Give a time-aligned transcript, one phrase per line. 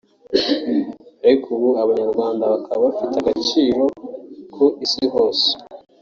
[1.25, 3.83] ariko ubu Abanyarwanda bakaba bafite agaciro
[4.53, 5.49] ku isi hose